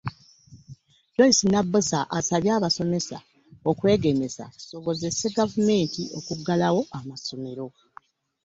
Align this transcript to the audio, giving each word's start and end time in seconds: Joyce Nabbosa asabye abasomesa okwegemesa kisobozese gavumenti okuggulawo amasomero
Joyce 1.15 1.43
Nabbosa 1.51 1.99
asabye 2.17 2.51
abasomesa 2.57 3.17
okwegemesa 3.69 4.43
kisobozese 4.55 5.25
gavumenti 5.37 6.01
okuggulawo 6.17 6.81
amasomero 6.99 7.65